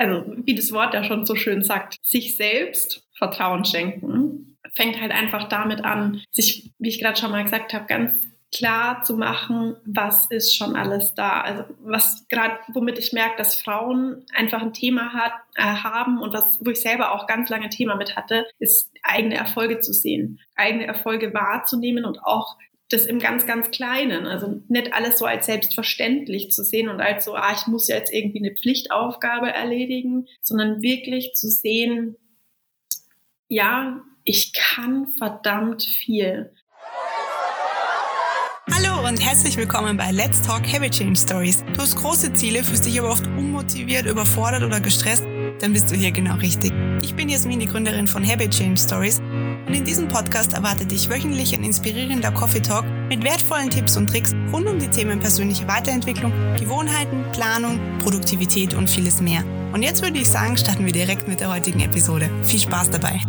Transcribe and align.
also 0.00 0.24
wie 0.44 0.54
das 0.54 0.72
Wort 0.72 0.94
ja 0.94 1.04
schon 1.04 1.26
so 1.26 1.36
schön 1.36 1.62
sagt, 1.62 1.98
sich 2.02 2.36
selbst 2.36 3.06
Vertrauen 3.18 3.66
schenken, 3.66 4.56
fängt 4.74 4.98
halt 4.98 5.12
einfach 5.12 5.48
damit 5.48 5.84
an, 5.84 6.22
sich, 6.30 6.72
wie 6.78 6.88
ich 6.88 7.00
gerade 7.00 7.20
schon 7.20 7.30
mal 7.30 7.44
gesagt 7.44 7.74
habe, 7.74 7.84
ganz 7.86 8.14
klar 8.52 9.04
zu 9.04 9.16
machen, 9.16 9.76
was 9.84 10.26
ist 10.30 10.56
schon 10.56 10.74
alles 10.74 11.14
da. 11.14 11.42
Also 11.42 11.64
was 11.82 12.26
gerade, 12.28 12.58
womit 12.72 12.98
ich 12.98 13.12
merke, 13.12 13.36
dass 13.36 13.60
Frauen 13.60 14.24
einfach 14.34 14.62
ein 14.62 14.72
Thema 14.72 15.12
hat, 15.12 15.34
äh, 15.54 15.62
haben 15.62 16.18
und 16.18 16.32
was, 16.32 16.58
wo 16.64 16.70
ich 16.70 16.80
selber 16.80 17.12
auch 17.12 17.26
ganz 17.26 17.50
lange 17.50 17.68
Thema 17.68 17.94
mit 17.96 18.16
hatte, 18.16 18.46
ist 18.58 18.90
eigene 19.02 19.36
Erfolge 19.36 19.80
zu 19.80 19.92
sehen, 19.92 20.40
eigene 20.56 20.86
Erfolge 20.86 21.34
wahrzunehmen 21.34 22.06
und 22.06 22.24
auch 22.24 22.56
das 22.90 23.06
im 23.06 23.20
ganz, 23.20 23.46
ganz 23.46 23.70
Kleinen. 23.70 24.26
Also 24.26 24.60
nicht 24.68 24.92
alles 24.92 25.18
so 25.18 25.24
als 25.24 25.46
selbstverständlich 25.46 26.50
zu 26.50 26.62
sehen 26.62 26.88
und 26.88 27.00
als 27.00 27.24
so, 27.24 27.34
ah, 27.34 27.54
ich 27.54 27.66
muss 27.66 27.88
jetzt 27.88 28.12
irgendwie 28.12 28.40
eine 28.40 28.54
Pflichtaufgabe 28.54 29.50
erledigen, 29.50 30.26
sondern 30.42 30.82
wirklich 30.82 31.32
zu 31.34 31.48
sehen, 31.48 32.16
ja, 33.48 34.02
ich 34.24 34.52
kann 34.52 35.08
verdammt 35.16 35.82
viel. 35.82 36.52
Hallo 38.72 39.08
und 39.08 39.16
herzlich 39.18 39.56
willkommen 39.56 39.96
bei 39.96 40.10
Let's 40.10 40.42
Talk 40.42 40.62
Habit 40.72 40.92
Change 40.92 41.18
Stories. 41.18 41.64
Du 41.72 41.80
hast 41.80 41.96
große 41.96 42.32
Ziele, 42.34 42.62
fühlst 42.62 42.86
dich 42.86 42.98
aber 42.98 43.10
oft 43.10 43.26
unmotiviert, 43.26 44.06
überfordert 44.06 44.62
oder 44.62 44.80
gestresst, 44.80 45.24
dann 45.60 45.72
bist 45.72 45.90
du 45.90 45.94
hier 45.94 46.10
genau 46.10 46.34
richtig. 46.36 46.72
Ich 47.02 47.14
bin 47.14 47.28
Jasmin, 47.28 47.60
die 47.60 47.66
Gründerin 47.66 48.06
von 48.06 48.26
Habit 48.26 48.50
Change 48.50 48.80
Stories 48.80 49.20
und 49.66 49.74
in 49.74 49.84
diesem 49.84 50.08
Podcast 50.08 50.54
erwartet 50.54 50.90
dich 50.90 51.08
wöchentlich 51.08 51.54
ein 51.54 51.64
inspirierender 51.64 52.32
Coffee 52.32 52.60
Talk 52.60 52.84
mit 53.08 53.22
wertvollen 53.22 53.70
Tipps 53.70 53.96
und 53.96 54.08
Tricks 54.08 54.34
rund 54.52 54.66
um 54.66 54.78
die 54.78 54.88
Themen 54.88 55.20
persönliche 55.20 55.68
Weiterentwicklung, 55.68 56.32
Gewohnheiten, 56.58 57.24
Planung, 57.32 57.78
Produktivität 58.02 58.74
und 58.74 58.88
vieles 58.88 59.20
mehr. 59.20 59.44
Und 59.72 59.82
jetzt 59.82 60.02
würde 60.02 60.18
ich 60.18 60.28
sagen, 60.28 60.56
starten 60.56 60.84
wir 60.84 60.92
direkt 60.92 61.28
mit 61.28 61.40
der 61.40 61.50
heutigen 61.50 61.80
Episode. 61.80 62.28
Viel 62.42 62.60
Spaß 62.60 62.90
dabei! 62.90 63.20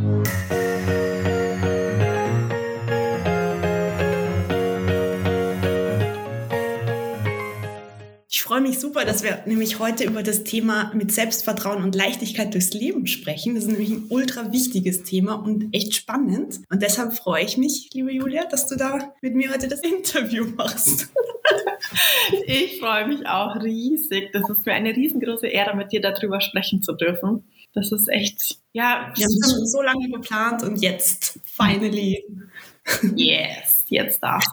Super, 8.91 9.05
dass 9.05 9.23
wir 9.23 9.43
nämlich 9.45 9.79
heute 9.79 10.03
über 10.03 10.21
das 10.21 10.43
Thema 10.43 10.91
mit 10.93 11.13
Selbstvertrauen 11.13 11.81
und 11.81 11.95
Leichtigkeit 11.95 12.53
durchs 12.53 12.73
Leben 12.73 13.07
sprechen. 13.07 13.55
Das 13.55 13.63
ist 13.63 13.69
nämlich 13.69 13.89
ein 13.89 14.07
ultra 14.09 14.51
wichtiges 14.51 15.03
Thema 15.03 15.35
und 15.35 15.73
echt 15.73 15.95
spannend. 15.95 16.59
Und 16.69 16.81
deshalb 16.81 17.13
freue 17.13 17.45
ich 17.45 17.55
mich, 17.55 17.89
liebe 17.93 18.11
Julia, 18.11 18.43
dass 18.43 18.67
du 18.67 18.75
da 18.75 19.13
mit 19.21 19.33
mir 19.33 19.49
heute 19.49 19.69
das 19.69 19.79
Interview 19.83 20.45
machst. 20.57 21.09
Ich 22.45 22.79
freue 22.79 23.07
mich 23.07 23.25
auch 23.27 23.55
riesig. 23.57 24.31
Das 24.31 24.49
ist 24.49 24.65
mir 24.65 24.73
eine 24.73 24.95
riesengroße 24.95 25.47
Ehre, 25.47 25.75
mit 25.75 25.91
dir 25.91 25.99
darüber 25.99 26.39
sprechen 26.39 26.81
zu 26.81 26.93
dürfen. 26.93 27.43
Das 27.73 27.91
ist 27.91 28.07
echt, 28.07 28.59
ja. 28.71 29.11
Wir 29.15 29.25
haben 29.25 29.65
so 29.65 29.81
lange 29.81 30.09
geplant 30.09 30.63
und 30.63 30.81
jetzt, 30.81 31.39
finally. 31.45 32.23
Yes 33.15 33.70
jetzt 33.91 34.23
darf 34.23 34.43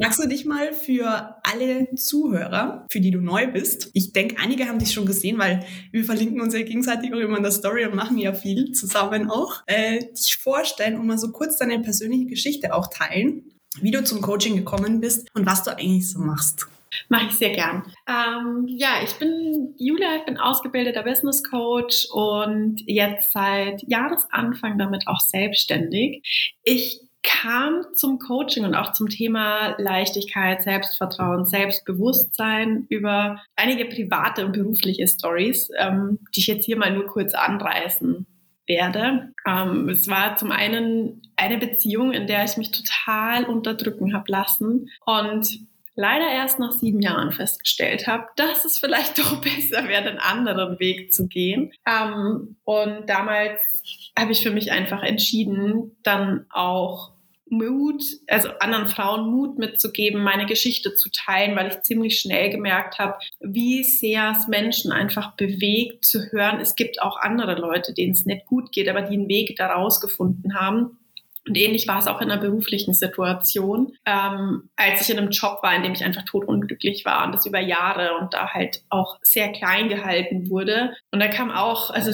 Magst 0.00 0.22
du 0.22 0.28
dich 0.28 0.44
mal 0.44 0.72
für 0.72 1.36
alle 1.42 1.94
Zuhörer, 1.94 2.86
für 2.90 3.00
die 3.00 3.10
du 3.10 3.20
neu 3.20 3.46
bist, 3.48 3.90
ich 3.92 4.12
denke, 4.12 4.36
einige 4.38 4.68
haben 4.68 4.78
dich 4.78 4.92
schon 4.92 5.06
gesehen, 5.06 5.38
weil 5.38 5.64
wir 5.92 6.04
verlinken 6.04 6.40
uns 6.40 6.54
ja 6.54 6.62
gegenseitig 6.62 7.12
auch 7.12 7.18
immer 7.18 7.36
in 7.36 7.42
der 7.42 7.52
Story 7.52 7.84
und 7.84 7.94
machen 7.94 8.18
ja 8.18 8.32
viel 8.32 8.72
zusammen 8.72 9.30
auch, 9.30 9.62
äh, 9.66 9.98
dich 9.98 10.36
vorstellen 10.36 10.98
und 10.98 11.06
mal 11.06 11.18
so 11.18 11.32
kurz 11.32 11.58
deine 11.58 11.80
persönliche 11.80 12.26
Geschichte 12.26 12.74
auch 12.74 12.88
teilen, 12.88 13.50
wie 13.80 13.90
du 13.90 14.04
zum 14.04 14.20
Coaching 14.20 14.56
gekommen 14.56 15.00
bist 15.00 15.28
und 15.34 15.46
was 15.46 15.64
du 15.64 15.72
eigentlich 15.72 16.10
so 16.10 16.20
machst. 16.20 16.66
Mache 17.08 17.26
ich 17.26 17.32
sehr 17.32 17.50
gern. 17.50 17.82
Ähm, 18.08 18.66
ja, 18.68 19.02
ich 19.02 19.14
bin 19.14 19.74
Julia, 19.78 20.16
ich 20.16 20.24
bin 20.24 20.38
ausgebildeter 20.38 21.02
Business 21.02 21.42
Coach 21.42 22.06
und 22.12 22.82
jetzt 22.86 23.32
seit 23.32 23.82
Jahresanfang 23.88 24.78
damit 24.78 25.08
auch 25.08 25.20
selbstständig. 25.20 26.56
Ich 26.62 27.00
kam 27.24 27.86
zum 27.94 28.18
Coaching 28.18 28.64
und 28.64 28.74
auch 28.74 28.92
zum 28.92 29.08
Thema 29.08 29.74
Leichtigkeit, 29.78 30.62
Selbstvertrauen, 30.62 31.46
Selbstbewusstsein 31.46 32.86
über 32.90 33.40
einige 33.56 33.86
private 33.86 34.46
und 34.46 34.52
berufliche 34.52 35.08
Stories, 35.08 35.70
ähm, 35.78 36.18
die 36.36 36.40
ich 36.40 36.46
jetzt 36.46 36.66
hier 36.66 36.76
mal 36.76 36.92
nur 36.92 37.06
kurz 37.06 37.34
anreißen 37.34 38.26
werde. 38.66 39.32
Ähm, 39.46 39.88
es 39.88 40.06
war 40.08 40.36
zum 40.36 40.52
einen 40.52 41.22
eine 41.36 41.58
Beziehung, 41.58 42.12
in 42.12 42.26
der 42.26 42.44
ich 42.44 42.56
mich 42.56 42.70
total 42.70 43.44
unterdrücken 43.44 44.14
habe 44.14 44.30
lassen 44.30 44.90
und 45.06 45.48
leider 45.96 46.28
erst 46.30 46.58
nach 46.58 46.72
sieben 46.72 47.00
Jahren 47.00 47.32
festgestellt 47.32 48.06
habe, 48.06 48.26
dass 48.36 48.64
es 48.64 48.78
vielleicht 48.78 49.18
doch 49.18 49.40
besser 49.40 49.88
wäre, 49.88 50.08
einen 50.08 50.18
anderen 50.18 50.78
Weg 50.78 51.12
zu 51.12 51.26
gehen. 51.26 51.72
Ähm, 51.86 52.56
und 52.64 53.08
damals 53.08 54.12
habe 54.18 54.32
ich 54.32 54.42
für 54.42 54.50
mich 54.50 54.72
einfach 54.72 55.02
entschieden, 55.02 55.96
dann 56.02 56.46
auch 56.50 57.13
Mut, 57.50 58.02
also 58.26 58.48
anderen 58.60 58.88
Frauen 58.88 59.30
Mut 59.30 59.58
mitzugeben, 59.58 60.22
meine 60.22 60.46
Geschichte 60.46 60.94
zu 60.94 61.10
teilen, 61.10 61.56
weil 61.56 61.68
ich 61.68 61.82
ziemlich 61.82 62.20
schnell 62.20 62.50
gemerkt 62.50 62.98
habe, 62.98 63.18
wie 63.40 63.84
sehr 63.84 64.34
es 64.38 64.48
Menschen 64.48 64.92
einfach 64.92 65.36
bewegt 65.36 66.04
zu 66.04 66.32
hören, 66.32 66.60
es 66.60 66.74
gibt 66.74 67.02
auch 67.02 67.18
andere 67.20 67.54
Leute, 67.54 67.92
denen 67.92 68.12
es 68.12 68.24
nicht 68.24 68.46
gut 68.46 68.72
geht, 68.72 68.88
aber 68.88 69.02
die 69.02 69.14
einen 69.14 69.28
Weg 69.28 69.54
daraus 69.56 70.00
gefunden 70.00 70.54
haben. 70.54 70.98
Und 71.46 71.58
ähnlich 71.58 71.86
war 71.86 71.98
es 71.98 72.06
auch 72.06 72.22
in 72.22 72.30
einer 72.30 72.40
beruflichen 72.40 72.94
Situation, 72.94 73.92
ähm, 74.06 74.70
als 74.76 75.02
ich 75.02 75.10
in 75.10 75.18
einem 75.18 75.30
Job 75.30 75.58
war, 75.62 75.76
in 75.76 75.82
dem 75.82 75.92
ich 75.92 76.02
einfach 76.02 76.24
totunglücklich 76.24 77.04
war 77.04 77.26
und 77.26 77.34
das 77.34 77.44
über 77.44 77.60
Jahre 77.60 78.16
und 78.16 78.32
da 78.32 78.54
halt 78.54 78.82
auch 78.88 79.18
sehr 79.20 79.52
klein 79.52 79.90
gehalten 79.90 80.48
wurde. 80.48 80.94
Und 81.10 81.20
da 81.20 81.28
kam 81.28 81.50
auch, 81.50 81.90
also 81.90 82.12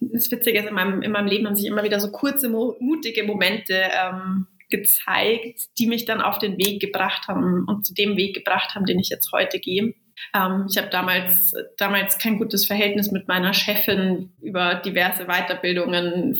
das 0.00 0.30
Witzige 0.30 0.58
ist, 0.58 0.68
in 0.68 0.74
meinem, 0.74 1.00
in 1.00 1.10
meinem 1.10 1.26
Leben 1.26 1.46
haben 1.46 1.56
sich 1.56 1.66
immer 1.66 1.84
wieder 1.84 2.00
so 2.00 2.10
kurze, 2.10 2.50
mutige 2.50 3.24
Momente 3.24 3.74
ähm, 3.74 4.46
gezeigt, 4.70 5.60
die 5.78 5.86
mich 5.86 6.04
dann 6.04 6.20
auf 6.20 6.38
den 6.38 6.58
Weg 6.58 6.80
gebracht 6.80 7.28
haben 7.28 7.64
und 7.66 7.86
zu 7.86 7.94
dem 7.94 8.16
Weg 8.16 8.34
gebracht 8.34 8.74
haben, 8.74 8.86
den 8.86 8.98
ich 8.98 9.08
jetzt 9.08 9.30
heute 9.32 9.58
gehe. 9.58 9.94
Ähm, 10.34 10.66
ich 10.70 10.76
habe 10.78 10.88
damals, 10.88 11.54
damals 11.76 12.18
kein 12.18 12.38
gutes 12.38 12.66
Verhältnis 12.66 13.10
mit 13.10 13.28
meiner 13.28 13.52
Chefin 13.52 14.32
über 14.40 14.76
diverse 14.76 15.26
Weiterbildungen, 15.26 16.38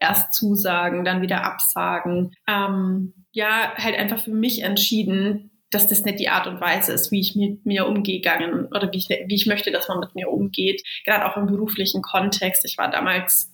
erst 0.00 0.34
zusagen, 0.34 1.04
dann 1.04 1.22
wieder 1.22 1.44
absagen. 1.44 2.34
Ähm, 2.48 3.14
ja, 3.30 3.72
halt 3.76 3.96
einfach 3.96 4.22
für 4.22 4.32
mich 4.32 4.62
entschieden, 4.62 5.50
dass 5.70 5.86
das 5.86 6.02
nicht 6.02 6.18
die 6.18 6.28
Art 6.28 6.46
und 6.46 6.60
Weise 6.60 6.92
ist, 6.92 7.10
wie 7.12 7.20
ich 7.20 7.34
mit 7.34 7.64
mir 7.64 7.86
umgegangen 7.86 8.66
oder 8.66 8.92
wie 8.92 8.98
ich, 8.98 9.08
wie 9.08 9.34
ich 9.34 9.46
möchte, 9.46 9.70
dass 9.70 9.88
man 9.88 10.00
mit 10.00 10.14
mir 10.14 10.28
umgeht. 10.28 10.82
Gerade 11.04 11.24
auch 11.30 11.36
im 11.36 11.46
beruflichen 11.46 12.02
Kontext. 12.02 12.64
Ich 12.64 12.76
war 12.76 12.90
damals 12.90 13.51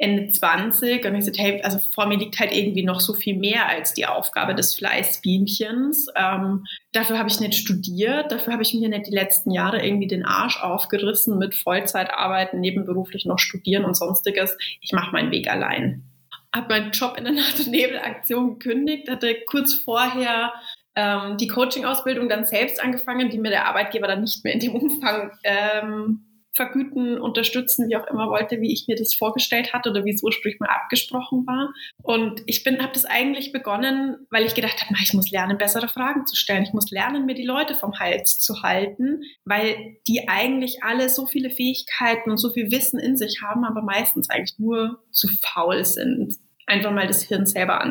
Ende 0.00 0.30
20 0.30 1.04
und 1.04 1.14
ich 1.16 1.24
sagte, 1.24 1.42
hey, 1.42 1.60
also 1.62 1.80
vor 1.92 2.06
mir 2.06 2.16
liegt 2.16 2.38
halt 2.38 2.54
irgendwie 2.54 2.84
noch 2.84 3.00
so 3.00 3.14
viel 3.14 3.36
mehr 3.36 3.68
als 3.68 3.94
die 3.94 4.06
Aufgabe 4.06 4.54
des 4.54 4.76
Fleißbienchens. 4.76 6.06
Ähm, 6.14 6.64
dafür 6.92 7.18
habe 7.18 7.28
ich 7.28 7.40
nicht 7.40 7.56
studiert, 7.56 8.30
dafür 8.30 8.52
habe 8.52 8.62
ich 8.62 8.72
mir 8.74 8.88
nicht 8.88 9.08
die 9.08 9.14
letzten 9.14 9.50
Jahre 9.50 9.84
irgendwie 9.84 10.06
den 10.06 10.24
Arsch 10.24 10.62
aufgerissen 10.62 11.36
mit 11.36 11.56
Vollzeitarbeiten, 11.56 12.60
nebenberuflich 12.60 13.26
noch 13.26 13.40
studieren 13.40 13.84
und 13.84 13.96
sonstiges. 13.96 14.56
Ich 14.80 14.92
mache 14.92 15.10
meinen 15.10 15.32
Weg 15.32 15.50
allein. 15.50 16.04
Habe 16.54 16.68
meinen 16.68 16.92
Job 16.92 17.16
in 17.18 17.24
der 17.24 17.32
Nacht- 17.32 17.58
und 17.58 17.70
Nebelaktion 17.72 18.58
gekündigt, 18.58 19.10
hatte 19.10 19.34
kurz 19.46 19.74
vorher 19.74 20.52
ähm, 20.94 21.38
die 21.38 21.48
Coaching-Ausbildung 21.48 22.28
dann 22.28 22.44
selbst 22.44 22.80
angefangen, 22.80 23.30
die 23.30 23.38
mir 23.38 23.50
der 23.50 23.66
Arbeitgeber 23.66 24.06
dann 24.06 24.20
nicht 24.20 24.44
mehr 24.44 24.54
in 24.54 24.60
dem 24.60 24.76
Umfang 24.76 25.32
ähm, 25.42 26.24
vergüten, 26.58 27.18
unterstützen, 27.18 27.88
wie 27.88 27.96
auch 27.96 28.06
immer 28.08 28.28
wollte, 28.28 28.60
wie 28.60 28.72
ich 28.72 28.86
mir 28.88 28.96
das 28.96 29.14
vorgestellt 29.14 29.72
hatte 29.72 29.90
oder 29.90 30.04
wie 30.04 30.12
es 30.12 30.22
ursprünglich 30.22 30.60
mal 30.60 30.68
abgesprochen 30.68 31.46
war. 31.46 31.72
Und 32.02 32.42
ich 32.46 32.64
bin, 32.64 32.82
habe 32.82 32.92
das 32.92 33.04
eigentlich 33.06 33.52
begonnen, 33.52 34.26
weil 34.30 34.44
ich 34.44 34.54
gedacht 34.54 34.82
habe, 34.82 34.94
ich 35.00 35.14
muss 35.14 35.30
lernen, 35.30 35.56
bessere 35.56 35.88
Fragen 35.88 36.26
zu 36.26 36.36
stellen. 36.36 36.64
Ich 36.64 36.72
muss 36.72 36.90
lernen, 36.90 37.24
mir 37.24 37.34
die 37.34 37.46
Leute 37.46 37.76
vom 37.76 37.98
Hals 37.98 38.40
zu 38.40 38.62
halten, 38.62 39.22
weil 39.44 39.96
die 40.06 40.28
eigentlich 40.28 40.82
alle 40.82 41.08
so 41.08 41.26
viele 41.26 41.50
Fähigkeiten 41.50 42.30
und 42.30 42.38
so 42.38 42.50
viel 42.50 42.70
Wissen 42.70 42.98
in 42.98 43.16
sich 43.16 43.40
haben, 43.42 43.64
aber 43.64 43.82
meistens 43.82 44.28
eigentlich 44.28 44.58
nur 44.58 44.98
zu 45.12 45.28
faul 45.40 45.84
sind 45.84 46.36
einfach 46.68 46.92
mal 46.92 47.06
das 47.06 47.22
Hirn 47.22 47.46
selber 47.46 47.82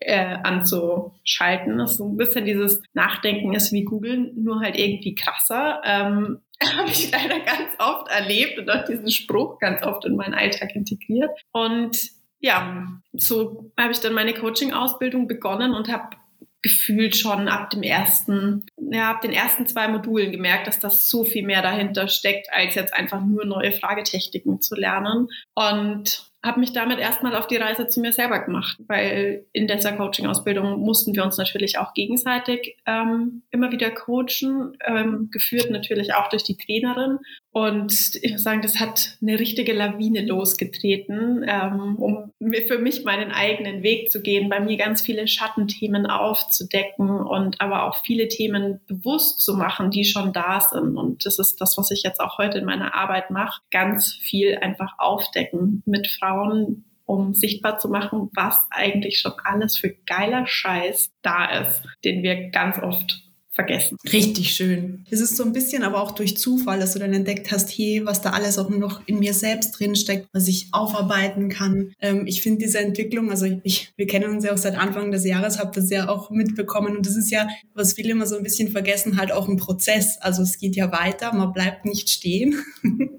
äh, 0.00 0.36
anzuschalten. 0.42 1.78
Das 1.78 1.92
ist 1.92 1.96
so 1.96 2.08
ein 2.08 2.16
bisschen 2.16 2.44
dieses 2.44 2.82
Nachdenken 2.92 3.54
ist 3.54 3.72
wie 3.72 3.84
Googeln, 3.84 4.32
nur 4.36 4.60
halt 4.60 4.78
irgendwie 4.78 5.14
krasser. 5.14 5.80
Ähm, 5.84 6.40
habe 6.78 6.90
ich 6.90 7.10
leider 7.10 7.40
ganz 7.40 7.74
oft 7.78 8.08
erlebt 8.08 8.58
und 8.58 8.70
auch 8.70 8.84
diesen 8.84 9.10
Spruch 9.10 9.58
ganz 9.58 9.82
oft 9.82 10.04
in 10.04 10.16
meinen 10.16 10.34
Alltag 10.34 10.74
integriert. 10.74 11.30
Und 11.52 11.96
ja, 12.40 12.86
so 13.12 13.72
habe 13.78 13.92
ich 13.92 14.00
dann 14.00 14.14
meine 14.14 14.34
Coaching-Ausbildung 14.34 15.28
begonnen 15.28 15.74
und 15.74 15.88
habe 15.88 16.16
gefühlt 16.62 17.16
schon 17.16 17.48
ab 17.48 17.70
dem 17.70 17.82
ersten, 17.82 18.66
ja, 18.76 19.10
ab 19.12 19.20
den 19.20 19.32
ersten 19.32 19.66
zwei 19.68 19.86
Modulen 19.88 20.32
gemerkt, 20.32 20.66
dass 20.66 20.80
das 20.80 21.08
so 21.08 21.24
viel 21.24 21.44
mehr 21.44 21.62
dahinter 21.62 22.08
steckt, 22.08 22.52
als 22.52 22.74
jetzt 22.74 22.92
einfach 22.92 23.24
nur 23.24 23.44
neue 23.44 23.72
Fragetechniken 23.72 24.60
zu 24.60 24.74
lernen. 24.74 25.28
Und 25.54 26.27
habe 26.44 26.60
mich 26.60 26.72
damit 26.72 27.00
erstmal 27.00 27.34
auf 27.34 27.48
die 27.48 27.56
Reise 27.56 27.88
zu 27.88 28.00
mir 28.00 28.12
selber 28.12 28.38
gemacht, 28.38 28.78
weil 28.86 29.46
in 29.52 29.66
dieser 29.66 29.92
Coaching-Ausbildung 29.92 30.78
mussten 30.80 31.14
wir 31.14 31.24
uns 31.24 31.36
natürlich 31.36 31.78
auch 31.78 31.94
gegenseitig 31.94 32.76
ähm, 32.86 33.42
immer 33.50 33.72
wieder 33.72 33.90
coachen, 33.90 34.76
ähm, 34.86 35.30
geführt 35.32 35.70
natürlich 35.70 36.14
auch 36.14 36.28
durch 36.28 36.44
die 36.44 36.56
Trainerin. 36.56 37.18
Und 37.58 38.20
ich 38.22 38.30
muss 38.30 38.44
sagen, 38.44 38.62
das 38.62 38.78
hat 38.78 39.16
eine 39.20 39.36
richtige 39.40 39.72
Lawine 39.72 40.24
losgetreten, 40.24 41.44
ähm, 41.44 41.96
um 41.96 42.32
für 42.68 42.78
mich 42.78 43.02
meinen 43.02 43.32
eigenen 43.32 43.82
Weg 43.82 44.12
zu 44.12 44.22
gehen, 44.22 44.48
bei 44.48 44.60
mir 44.60 44.76
ganz 44.76 45.02
viele 45.02 45.26
Schattenthemen 45.26 46.06
aufzudecken 46.06 47.10
und 47.10 47.60
aber 47.60 47.82
auch 47.82 48.04
viele 48.04 48.28
Themen 48.28 48.78
bewusst 48.86 49.40
zu 49.40 49.56
machen, 49.56 49.90
die 49.90 50.04
schon 50.04 50.32
da 50.32 50.60
sind. 50.60 50.96
Und 50.96 51.26
das 51.26 51.40
ist 51.40 51.60
das, 51.60 51.76
was 51.76 51.90
ich 51.90 52.04
jetzt 52.04 52.20
auch 52.20 52.38
heute 52.38 52.58
in 52.58 52.64
meiner 52.64 52.94
Arbeit 52.94 53.32
mache. 53.32 53.60
Ganz 53.72 54.12
viel 54.12 54.58
einfach 54.58 54.92
aufdecken 54.98 55.82
mit 55.84 56.06
Frauen, 56.06 56.84
um 57.06 57.34
sichtbar 57.34 57.80
zu 57.80 57.88
machen, 57.88 58.30
was 58.36 58.56
eigentlich 58.70 59.18
schon 59.18 59.32
alles 59.42 59.76
für 59.76 59.96
geiler 60.06 60.46
Scheiß 60.46 61.10
da 61.22 61.60
ist, 61.62 61.82
den 62.04 62.22
wir 62.22 62.50
ganz 62.50 62.78
oft 62.78 63.27
vergessen. 63.58 63.98
Richtig 64.12 64.52
schön. 64.52 65.04
Es 65.10 65.20
ist 65.20 65.36
so 65.36 65.42
ein 65.42 65.52
bisschen 65.52 65.82
aber 65.82 66.00
auch 66.00 66.12
durch 66.12 66.36
Zufall, 66.36 66.78
dass 66.78 66.92
du 66.92 67.00
dann 67.00 67.12
entdeckt 67.12 67.50
hast, 67.50 67.68
hey, 67.70 68.02
was 68.04 68.22
da 68.22 68.30
alles 68.30 68.56
auch 68.56 68.70
noch 68.70 69.00
in 69.06 69.18
mir 69.18 69.34
selbst 69.34 69.72
drin 69.72 69.96
steckt, 69.96 70.28
was 70.32 70.46
ich 70.46 70.68
aufarbeiten 70.70 71.48
kann. 71.48 71.92
Ähm, 72.00 72.24
ich 72.26 72.40
finde 72.40 72.60
diese 72.64 72.78
Entwicklung, 72.78 73.30
also 73.30 73.46
ich, 73.64 73.92
wir 73.96 74.06
kennen 74.06 74.30
uns 74.30 74.44
ja 74.44 74.52
auch 74.52 74.58
seit 74.58 74.78
Anfang 74.78 75.10
des 75.10 75.24
Jahres, 75.24 75.58
habe 75.58 75.72
das 75.74 75.90
ja 75.90 76.08
auch 76.08 76.30
mitbekommen 76.30 76.96
und 76.96 77.04
das 77.04 77.16
ist 77.16 77.32
ja, 77.32 77.48
was 77.74 77.94
viele 77.94 78.12
immer 78.12 78.26
so 78.26 78.36
ein 78.36 78.44
bisschen 78.44 78.70
vergessen, 78.70 79.18
halt 79.18 79.32
auch 79.32 79.48
ein 79.48 79.56
Prozess. 79.56 80.18
Also 80.20 80.42
es 80.42 80.58
geht 80.58 80.76
ja 80.76 80.92
weiter, 80.92 81.34
man 81.34 81.52
bleibt 81.52 81.84
nicht 81.84 82.08
stehen. 82.10 82.62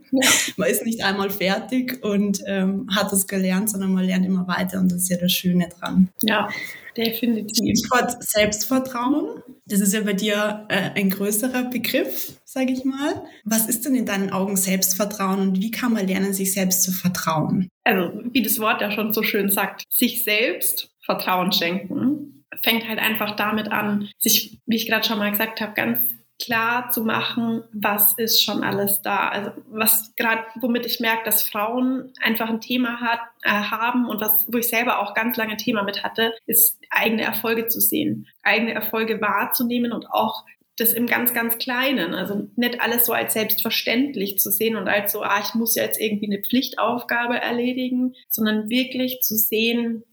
Man 0.58 0.68
ist 0.68 0.84
nicht 0.86 1.04
einmal 1.04 1.30
fertig 1.30 2.04
und 2.04 2.42
ähm, 2.48 2.88
hat 2.90 3.14
es 3.14 3.28
gelernt, 3.28 3.70
sondern 3.70 3.94
man 3.94 4.04
lernt 4.04 4.26
immer 4.26 4.48
weiter 4.48 4.80
und 4.80 4.92
das 4.92 5.04
ist 5.04 5.10
ja 5.10 5.18
das 5.18 5.32
Schöne 5.32 5.70
dran. 5.70 6.10
Ja, 6.24 6.50
definitiv. 6.98 7.56
Stichwort 7.56 8.24
Selbstvertrauen. 8.24 9.44
Das 9.70 9.82
ist 9.82 9.94
ja 9.94 10.02
bei 10.02 10.14
dir 10.14 10.66
äh, 10.70 10.90
ein 10.96 11.10
größerer 11.10 11.70
Begriff, 11.70 12.34
sage 12.44 12.74
ich 12.74 12.84
mal. 12.84 13.24
Was 13.46 13.68
ist 13.68 13.86
denn 13.86 13.96
in 13.96 14.06
deinen 14.06 14.32
Augen 14.32 14.58
Selbstvertrauen 14.58 15.40
und 15.40 15.62
wie 15.62 15.72
kann 15.72 15.94
man 15.94 16.08
lernen, 16.08 16.34
sich 16.34 16.54
selbst 16.54 16.84
zu 16.84 16.92
vertrauen? 16.92 17.70
Also, 17.84 18.12
wie 18.32 18.42
das 18.42 18.60
Wort 18.60 18.82
ja 18.82 18.92
schon 18.92 19.14
so 19.14 19.22
schön 19.22 19.50
sagt, 19.50 19.84
sich 19.90 20.24
selbst 20.24 20.90
Vertrauen 21.06 21.52
schenken, 21.52 22.44
fängt 22.64 22.88
halt 22.88 23.00
einfach 23.00 23.36
damit 23.36 23.72
an, 23.72 24.10
sich, 24.18 24.60
wie 24.66 24.76
ich 24.76 24.88
gerade 24.88 25.08
schon 25.08 25.20
mal 25.20 25.32
gesagt 25.32 25.62
habe, 25.62 25.74
ganz 25.74 26.02
klar 26.42 26.90
zu 26.90 27.04
machen, 27.04 27.64
was 27.74 28.14
ist 28.18 28.42
schon 28.42 28.64
alles 28.64 29.02
da. 29.02 29.28
Also 29.30 29.52
was 29.68 30.16
gerade, 30.16 30.44
womit 30.62 30.86
ich 30.86 31.00
merke, 31.00 31.24
dass 31.26 31.44
Frauen 31.44 32.14
einfach 32.22 32.50
ein 32.50 32.62
Thema 32.62 33.02
hat, 33.02 33.20
äh, 33.44 33.50
haben 33.50 34.08
und 34.08 34.22
was, 34.22 34.48
wo 34.50 34.58
ich 34.58 34.70
selber 34.70 35.00
auch 35.00 35.14
ganz 35.14 35.36
lange 35.38 35.58
Thema 35.58 35.84
mit 35.84 36.04
hatte, 36.04 36.34
ist 36.46 36.80
eigene 36.90 37.24
Erfolge 37.24 37.68
zu 37.68 37.82
sehen, 37.82 38.28
eigene 38.42 38.74
Erfolge 38.74 39.22
wahrzunehmen 39.22 39.92
und 39.92 40.10
auch 40.12 40.46
das 40.78 40.94
im 40.94 41.08
ganz, 41.08 41.34
ganz 41.34 41.58
Kleinen. 41.58 42.14
Also 42.14 42.48
nicht 42.56 42.80
alles 42.80 43.06
so 43.06 43.12
als 43.12 43.34
selbstverständlich 43.34 44.40
zu 44.40 44.50
sehen 44.50 44.78
und 44.78 44.88
als 44.88 45.12
so, 45.12 45.22
ah, 45.22 45.42
ich 45.44 45.54
muss 45.56 45.76
jetzt 45.76 46.00
irgendwie 46.00 46.28
eine 46.28 46.42
Pflichtaufgabe 46.42 47.40
erledigen, 47.40 48.14
sondern 48.30 48.70
wirklich 48.70 49.20
zu 49.22 49.36
sehen, 49.36 50.04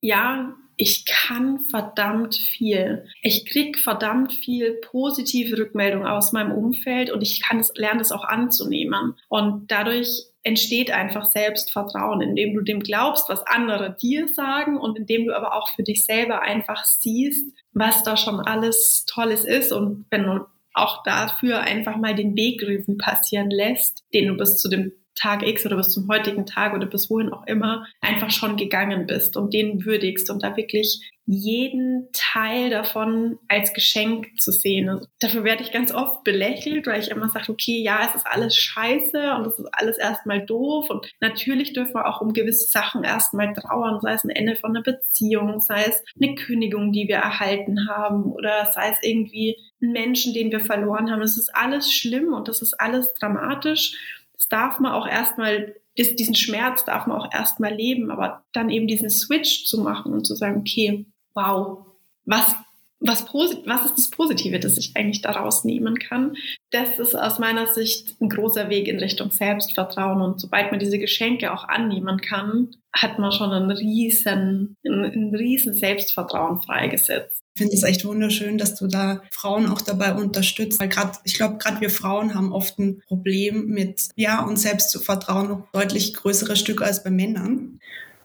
ja, 0.00 0.54
ich 0.76 1.04
kann 1.06 1.60
verdammt 1.60 2.34
viel. 2.34 3.06
Ich 3.22 3.46
krieg 3.46 3.78
verdammt 3.78 4.32
viel 4.32 4.74
positive 4.82 5.58
Rückmeldung 5.58 6.06
aus 6.06 6.32
meinem 6.32 6.52
Umfeld 6.52 7.10
und 7.10 7.22
ich 7.22 7.42
kann 7.42 7.60
es, 7.60 7.72
lerne 7.76 8.00
es 8.00 8.12
auch 8.12 8.24
anzunehmen. 8.24 9.14
Und 9.28 9.70
dadurch 9.70 10.24
entsteht 10.42 10.90
einfach 10.90 11.24
Selbstvertrauen, 11.24 12.20
indem 12.20 12.54
du 12.54 12.60
dem 12.60 12.80
glaubst, 12.80 13.28
was 13.28 13.46
andere 13.46 13.96
dir 14.00 14.28
sagen 14.28 14.76
und 14.78 14.98
indem 14.98 15.26
du 15.26 15.36
aber 15.36 15.54
auch 15.54 15.68
für 15.74 15.82
dich 15.82 16.04
selber 16.04 16.42
einfach 16.42 16.84
siehst, 16.84 17.54
was 17.72 18.02
da 18.02 18.16
schon 18.16 18.40
alles 18.40 19.04
Tolles 19.06 19.44
ist 19.44 19.72
und 19.72 20.04
wenn 20.10 20.24
du 20.24 20.44
auch 20.74 21.02
dafür 21.04 21.60
einfach 21.60 21.96
mal 21.96 22.14
den 22.14 22.36
Wegrevue 22.36 22.96
passieren 22.96 23.48
lässt, 23.48 24.04
den 24.12 24.28
du 24.28 24.36
bis 24.36 24.58
zu 24.58 24.68
dem 24.68 24.92
Tag 25.14 25.46
X 25.46 25.64
oder 25.66 25.76
bis 25.76 25.90
zum 25.90 26.08
heutigen 26.08 26.46
Tag 26.46 26.74
oder 26.74 26.86
bis 26.86 27.08
wohin 27.10 27.32
auch 27.32 27.46
immer 27.46 27.86
einfach 28.00 28.30
schon 28.30 28.56
gegangen 28.56 29.06
bist 29.06 29.36
und 29.36 29.54
den 29.54 29.84
würdigst 29.84 30.30
und 30.30 30.42
da 30.42 30.56
wirklich 30.56 31.10
jeden 31.26 32.08
Teil 32.12 32.68
davon 32.68 33.38
als 33.48 33.72
Geschenk 33.72 34.38
zu 34.38 34.52
sehen. 34.52 34.90
Also 34.90 35.06
dafür 35.20 35.42
werde 35.44 35.62
ich 35.62 35.72
ganz 35.72 35.90
oft 35.90 36.22
belächelt, 36.22 36.86
weil 36.86 37.00
ich 37.00 37.10
immer 37.10 37.30
sage, 37.30 37.50
okay, 37.50 37.80
ja, 37.82 38.00
es 38.06 38.14
ist 38.14 38.26
alles 38.26 38.54
scheiße 38.56 39.34
und 39.34 39.46
es 39.46 39.58
ist 39.58 39.68
alles 39.72 39.96
erstmal 39.96 40.44
doof 40.44 40.90
und 40.90 41.10
natürlich 41.20 41.72
dürfen 41.72 41.94
wir 41.94 42.06
auch 42.06 42.20
um 42.20 42.34
gewisse 42.34 42.68
Sachen 42.68 43.04
erstmal 43.04 43.54
trauern, 43.54 44.00
sei 44.02 44.12
es 44.12 44.24
ein 44.24 44.30
Ende 44.30 44.56
von 44.56 44.70
einer 44.70 44.82
Beziehung, 44.82 45.60
sei 45.60 45.84
es 45.84 46.04
eine 46.20 46.34
Kündigung, 46.34 46.92
die 46.92 47.08
wir 47.08 47.16
erhalten 47.16 47.88
haben 47.88 48.24
oder 48.24 48.70
sei 48.74 48.90
es 48.90 48.98
irgendwie 49.02 49.56
einen 49.80 49.92
Menschen, 49.92 50.34
den 50.34 50.52
wir 50.52 50.60
verloren 50.60 51.10
haben. 51.10 51.22
Es 51.22 51.38
ist 51.38 51.54
alles 51.54 51.90
schlimm 51.90 52.34
und 52.34 52.48
das 52.48 52.60
ist 52.60 52.78
alles 52.78 53.14
dramatisch 53.14 53.96
das 54.44 54.48
darf 54.48 54.80
man 54.80 54.92
auch 54.92 55.06
erstmal, 55.06 55.74
diesen 55.96 56.34
Schmerz 56.34 56.84
darf 56.84 57.06
man 57.06 57.18
auch 57.18 57.32
erstmal 57.32 57.74
leben, 57.74 58.10
aber 58.10 58.44
dann 58.52 58.68
eben 58.68 58.86
diesen 58.86 59.10
Switch 59.10 59.64
zu 59.64 59.80
machen 59.80 60.12
und 60.12 60.26
zu 60.26 60.34
sagen, 60.34 60.60
okay, 60.60 61.06
wow, 61.34 61.86
was, 62.26 62.54
was, 63.00 63.24
was 63.32 63.84
ist 63.86 63.98
das 63.98 64.10
Positive, 64.10 64.60
das 64.60 64.76
ich 64.76 64.96
eigentlich 64.96 65.22
daraus 65.22 65.64
nehmen 65.64 65.98
kann? 65.98 66.36
Das 66.70 66.98
ist 66.98 67.14
aus 67.14 67.38
meiner 67.38 67.66
Sicht 67.68 68.20
ein 68.20 68.28
großer 68.28 68.68
Weg 68.68 68.88
in 68.88 68.98
Richtung 68.98 69.30
Selbstvertrauen. 69.30 70.20
Und 70.20 70.40
sobald 70.40 70.70
man 70.70 70.80
diese 70.80 70.98
Geschenke 70.98 71.52
auch 71.52 71.64
annehmen 71.64 72.18
kann, 72.18 72.70
hat 72.94 73.18
man 73.18 73.32
schon 73.32 73.50
einen 73.50 73.70
riesen, 73.70 74.76
einen 74.84 75.34
riesen 75.34 75.74
Selbstvertrauen 75.74 76.60
freigesetzt. 76.60 77.43
Ich 77.54 77.62
finde 77.62 77.76
es 77.76 77.84
echt 77.84 78.04
wunderschön, 78.04 78.58
dass 78.58 78.74
du 78.74 78.88
da 78.88 79.22
Frauen 79.30 79.68
auch 79.68 79.80
dabei 79.80 80.14
unterstützt, 80.14 80.80
weil 80.80 80.88
gerade, 80.88 81.18
ich 81.22 81.34
glaube, 81.34 81.58
gerade 81.58 81.80
wir 81.80 81.90
Frauen 81.90 82.34
haben 82.34 82.52
oft 82.52 82.80
ein 82.80 83.00
Problem 83.06 83.66
mit, 83.66 84.08
ja, 84.16 84.42
uns 84.44 84.62
selbst 84.62 84.90
zu 84.90 84.98
vertrauen, 84.98 85.48
noch 85.48 85.70
deutlich 85.72 86.14
größere 86.14 86.56
Stücke 86.56 86.84
als 86.84 87.04
bei 87.04 87.10
Männern. 87.10 87.78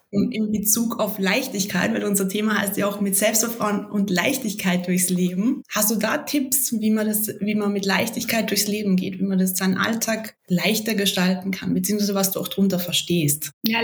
Und 0.09 0.31
in 0.31 0.51
Bezug 0.51 0.99
auf 0.99 1.19
Leichtigkeit, 1.19 1.93
weil 1.93 2.03
unser 2.03 2.27
Thema 2.27 2.59
heißt 2.59 2.77
ja 2.77 2.87
auch 2.87 2.99
mit 2.99 3.15
Selbstvertrauen 3.15 3.85
und 3.85 4.09
Leichtigkeit 4.09 4.87
durchs 4.87 5.11
Leben. 5.11 5.61
Hast 5.69 5.91
du 5.91 5.95
da 5.97 6.17
Tipps, 6.17 6.73
wie 6.79 6.89
man 6.89 7.05
das, 7.05 7.27
wie 7.39 7.53
man 7.53 7.71
mit 7.71 7.85
Leichtigkeit 7.85 8.49
durchs 8.49 8.65
Leben 8.65 8.95
geht, 8.95 9.19
wie 9.19 9.25
man 9.25 9.37
das 9.37 9.55
seinen 9.55 9.77
Alltag 9.77 10.35
leichter 10.47 10.95
gestalten 10.95 11.51
kann, 11.51 11.75
beziehungsweise 11.75 12.15
was 12.15 12.31
du 12.31 12.39
auch 12.39 12.47
drunter 12.47 12.79
verstehst? 12.79 13.51
Ja, 13.63 13.81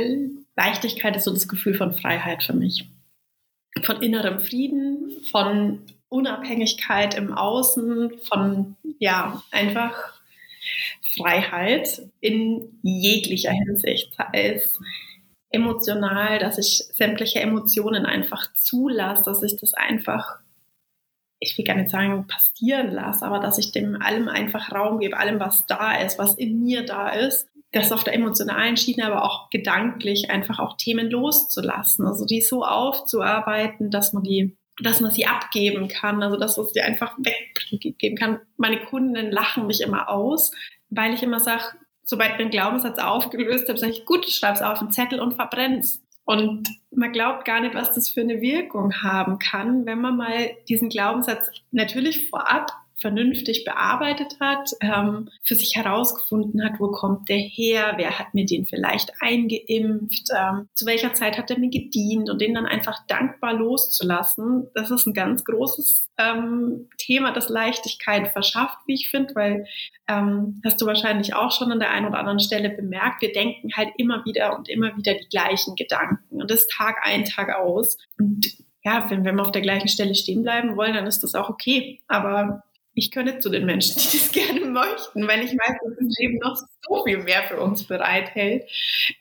Leichtigkeit 0.56 1.16
ist 1.16 1.26
so 1.26 1.34
das 1.34 1.48
Gefühl 1.48 1.76
von 1.76 1.94
Freiheit 1.94 2.42
für 2.42 2.54
mich 2.54 2.90
von 3.84 4.02
innerem 4.02 4.40
Frieden, 4.40 5.12
von 5.32 5.82
Unabhängigkeit 6.10 7.16
im 7.16 7.34
Außen, 7.34 8.20
von 8.30 8.76
ja, 9.00 9.44
einfach 9.52 10.16
Freiheit 11.18 12.02
in 12.20 12.80
jeglicher 12.82 13.52
Hinsicht, 13.52 14.14
sei 14.16 14.54
es 14.56 14.80
emotional, 15.50 16.40
dass 16.40 16.58
ich 16.58 16.86
sämtliche 16.94 17.40
Emotionen 17.40 18.06
einfach 18.06 18.54
zulasse, 18.56 19.24
dass 19.24 19.44
ich 19.44 19.56
das 19.58 19.74
einfach, 19.74 20.40
ich 21.40 21.58
will 21.58 21.66
gar 21.66 21.76
nicht 21.76 21.90
sagen 21.90 22.28
passieren 22.28 22.92
lasse, 22.92 23.26
aber 23.26 23.40
dass 23.40 23.58
ich 23.58 23.72
dem 23.72 24.02
allem 24.02 24.28
einfach 24.28 24.72
Raum 24.72 25.00
gebe, 25.00 25.18
allem, 25.18 25.40
was 25.40 25.66
da 25.66 25.96
ist, 25.98 26.18
was 26.20 26.36
in 26.36 26.64
mir 26.64 26.86
da 26.86 27.10
ist 27.10 27.48
das 27.76 27.92
auf 27.92 28.04
der 28.04 28.14
emotionalen 28.14 28.78
Schiene, 28.78 29.06
aber 29.06 29.24
auch 29.24 29.50
gedanklich 29.50 30.30
einfach 30.30 30.60
auch 30.60 30.78
Themen 30.78 31.10
loszulassen. 31.10 32.08
Also 32.08 32.26
die 32.26 32.42
so 32.42 32.64
aufzuarbeiten, 32.64 33.92
dass 33.92 34.14
man 34.14 34.24
die, 34.24 34.58
dass 34.82 35.02
man 35.02 35.12
sie 35.12 35.28
abgeben 35.28 35.90
kann. 35.90 36.24
Also 36.24 36.38
dass 36.38 36.56
man 36.56 36.68
sie 36.68 36.82
einfach 36.82 37.18
weggeben 37.18 38.18
kann. 38.18 38.40
Meine 38.58 38.80
Kunden 38.86 39.30
lachen 39.30 39.68
mich 39.68 39.82
immer 39.82 40.10
aus, 40.10 40.52
weil 40.90 41.14
ich 41.14 41.22
immer 41.22 41.42
sage, 41.42 41.64
sobald 42.04 42.32
ich 42.32 42.38
den 42.38 42.50
Glaubenssatz 42.50 42.98
aufgelöst 42.98 43.68
habe, 43.68 43.78
sage 43.78 43.92
ich, 43.92 44.06
gut, 44.06 44.30
schreib's 44.30 44.62
auf 44.62 44.80
einen 44.80 44.92
Zettel 44.92 45.20
und 45.20 45.34
verbrenn's. 45.34 46.02
Und 46.24 46.70
man 46.92 47.12
glaubt 47.12 47.46
gar 47.46 47.60
nicht, 47.60 47.76
was 47.76 47.94
das 47.94 48.10
für 48.10 48.22
eine 48.22 48.42
Wirkung 48.42 49.04
haben 49.04 49.38
kann, 49.38 49.86
wenn 49.86 50.00
man 50.00 50.18
mal 50.18 50.52
diesen 50.70 50.90
Glaubenssatz 50.90 51.52
natürlich 51.72 52.30
vorab 52.30 52.72
vernünftig 52.98 53.66
bearbeitet 53.66 54.38
hat, 54.40 54.72
ähm, 54.82 55.30
für 55.44 55.56
sich 55.56 55.76
herausgefunden 55.76 56.64
hat, 56.64 56.80
wo 56.80 56.90
kommt 56.92 57.30
der 57.30 57.38
her, 57.38 57.94
wer 57.98 58.18
hat 58.18 58.34
mir 58.34 58.46
den 58.46 58.66
vielleicht 58.66 59.12
eingeimpft, 59.20 60.30
ähm, 60.36 60.70
zu 60.74 60.86
welcher 60.86 61.14
Zeit 61.14 61.38
hat 61.38 61.52
er 61.52 61.60
mir 61.60 61.70
gedient 61.70 62.30
und 62.30 62.42
den 62.42 62.54
dann 62.54 62.66
einfach 62.66 63.06
dankbar 63.08 63.54
loszulassen, 63.54 64.68
das 64.74 64.92
ist 64.92 65.06
ein 65.06 65.14
ganz 65.14 65.44
großes 65.44 66.10
ähm, 66.18 66.90
Thema, 66.98 67.32
das 67.32 67.50
Leichtigkeit 67.50 68.30
verschafft, 68.30 68.78
wie 68.86 68.94
ich 68.94 69.10
finde, 69.10 69.36
weil 69.36 69.68
ähm, 70.08 70.62
hast 70.64 70.82
du 70.82 70.86
wahrscheinlich 70.86 71.34
auch 71.34 71.52
schon 71.52 71.72
an 71.72 71.80
der 71.80 71.92
einen 71.92 72.08
oder 72.08 72.20
anderen 72.20 72.40
Stelle 72.40 72.70
bemerkt, 72.70 73.22
wir 73.22 73.34
denken 73.34 73.72
halt 73.76 73.90
immer 73.98 74.24
wieder 74.26 74.58
und 74.58 74.70
immer 74.70 74.96
wieder 74.96 75.16
die 75.16 75.30
gleichen 75.30 75.76
Gedanken 75.76 76.42
und 76.42 76.50
das 76.50 76.68
Tag 76.68 76.98
ein, 77.04 77.26
Tag 77.26 77.54
aus. 77.56 77.98
Und 78.18 78.46
ja, 78.84 79.10
wenn 79.10 79.26
wir 79.26 79.42
auf 79.42 79.52
der 79.52 79.64
gleichen 79.64 79.88
Stelle 79.88 80.16
stehen 80.16 80.44
bleiben 80.44 80.78
wollen, 80.78 80.94
dann 80.94 81.08
ist 81.08 81.24
das 81.24 81.34
auch 81.34 81.50
okay. 81.50 82.02
Aber 82.08 82.64
ich 82.96 83.12
gehöre 83.12 83.40
zu 83.40 83.50
den 83.50 83.66
Menschen, 83.66 83.98
die 83.98 84.18
das 84.18 84.32
gerne 84.32 84.66
möchten, 84.66 85.28
weil 85.28 85.44
ich 85.44 85.52
weiß, 85.52 85.78
dass 85.84 85.98
das 86.00 86.18
Leben 86.18 86.40
noch 86.40 86.56
so 86.88 87.04
viel 87.04 87.20
mehr 87.20 87.44
für 87.44 87.60
uns 87.60 87.84
bereithält. 87.84 88.64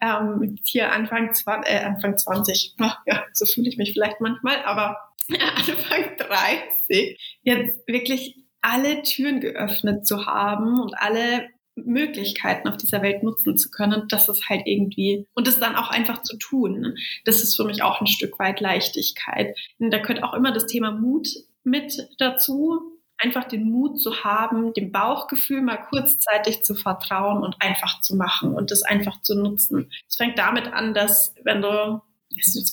Ähm, 0.01 0.59
hier 0.65 0.93
Anfang, 0.93 1.35
20, 1.35 1.71
äh, 1.71 1.79
Anfang 1.81 2.17
20, 2.17 2.75
ach, 2.79 2.99
ja, 3.07 3.25
so 3.33 3.45
fühle 3.45 3.69
ich 3.69 3.77
mich 3.77 3.93
vielleicht 3.93 4.21
manchmal, 4.21 4.63
aber 4.65 4.99
Anfang 5.57 6.17
30, 6.17 7.19
jetzt 7.43 7.87
wirklich 7.87 8.37
alle 8.63 9.03
Türen 9.03 9.41
geöffnet 9.41 10.07
zu 10.07 10.25
haben 10.25 10.81
und 10.81 10.95
alle 10.97 11.51
Möglichkeiten 11.77 12.69
auf 12.69 12.77
dieser 12.77 13.03
Welt 13.03 13.23
nutzen 13.25 13.59
zu 13.59 13.71
können, 13.71 14.07
das 14.09 14.29
ist 14.29 14.49
halt 14.49 14.63
irgendwie, 14.65 15.27
und 15.35 15.49
das 15.49 15.59
dann 15.59 15.75
auch 15.75 15.91
einfach 15.91 16.23
zu 16.23 16.37
tun, 16.37 16.97
das 17.25 17.43
ist 17.43 17.57
für 17.57 17.65
mich 17.65 17.83
auch 17.83 18.01
ein 18.01 18.07
Stück 18.07 18.39
weit 18.39 18.61
Leichtigkeit. 18.61 19.59
Und 19.79 19.91
da 19.91 19.99
gehört 19.99 20.23
auch 20.23 20.35
immer 20.35 20.53
das 20.53 20.67
Thema 20.67 20.93
Mut 20.93 21.29
mit 21.65 22.09
dazu, 22.19 22.94
einfach 23.19 23.45
den 23.45 23.71
Mut 23.71 24.01
zu 24.01 24.25
haben, 24.25 24.73
dem 24.73 24.93
Bauchgefühl 24.93 25.63
mal 25.63 25.77
kurzzeitig 25.77 26.65
zu 26.65 26.75
vertrauen 26.75 27.43
und 27.43 27.57
einfach 27.61 28.01
zu 28.01 28.17
machen 28.17 28.55
und 28.55 28.71
das 28.71 28.83
einfach 28.83 29.21
zu 29.23 29.35
nutzen. 29.35 29.91
Es 30.09 30.17
fängt 30.17 30.39
damit 30.39 30.73
an, 30.73 30.95
dass 30.95 31.35
wenn 31.43 31.63
du 31.63 32.01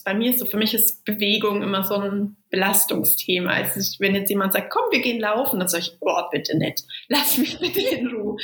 bei 0.03 0.13
mir 0.13 0.32
ist 0.32 0.39
so, 0.39 0.46
für 0.46 0.58
mich 0.58 0.74
ist 0.74 1.06
Bewegung 1.06 1.62
immer 1.62 1.84
so 1.84 1.96
ein 1.96 2.36
Belastungsthema. 2.50 3.51
Also 3.51 3.80
wenn 4.00 4.15
jetzt 4.15 4.30
jemand 4.30 4.53
sagt, 4.53 4.72
komm, 4.72 4.84
wir 4.91 5.01
gehen 5.01 5.20
laufen, 5.20 5.60
dann 5.60 5.68
sage 5.68 5.84
ich, 5.84 5.98
oh, 6.01 6.22
bitte 6.32 6.58
nicht, 6.58 6.84
lass 7.08 7.38
mich 7.38 7.60
bitte 7.60 7.82
in 7.82 8.08
Ruhe. 8.08 8.38